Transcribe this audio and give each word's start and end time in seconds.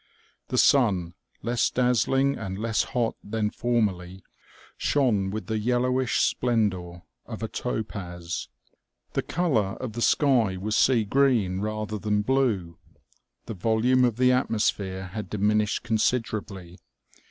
The 0.47 0.57
sun, 0.57 1.13
less 1.43 1.69
dazzling 1.69 2.35
'and 2.35 2.57
less 2.57 2.85
hot 2.85 3.17
than 3.23 3.51
formerly, 3.51 4.23
shone 4.75 5.29
with 5.29 5.45
the 5.45 5.59
yellowish 5.59 6.21
splendor 6.21 7.03
of 7.27 7.43
a 7.43 7.47
topaz. 7.47 8.47
The 9.13 9.21
color 9.21 9.73
of 9.79 9.93
the 9.93 10.01
sky 10.01 10.57
was 10.57 10.75
sea 10.75 11.05
green 11.05 11.59
rather 11.59 11.99
than 11.99 12.23
blue. 12.23 12.79
The 13.45 13.53
volume 13.53 14.03
of 14.03 14.15
the 14.15 14.31
atmosphere 14.31 15.05
had 15.09 15.29
diminished 15.29 15.83
considerably. 15.83 16.79